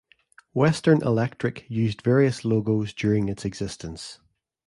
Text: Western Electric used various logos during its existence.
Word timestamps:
Western 0.53 1.03
Electric 1.03 1.69
used 1.69 2.01
various 2.01 2.43
logos 2.43 2.91
during 2.91 3.29
its 3.29 3.45
existence. 3.45 4.17